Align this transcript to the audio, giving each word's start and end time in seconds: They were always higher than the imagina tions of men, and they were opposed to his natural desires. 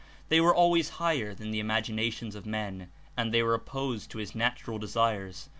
They 0.29 0.41
were 0.41 0.55
always 0.55 0.89
higher 0.97 1.35
than 1.35 1.51
the 1.51 1.59
imagina 1.59 2.11
tions 2.11 2.33
of 2.33 2.43
men, 2.47 2.89
and 3.15 3.31
they 3.31 3.43
were 3.43 3.53
opposed 3.53 4.09
to 4.09 4.17
his 4.17 4.33
natural 4.33 4.79
desires. 4.79 5.47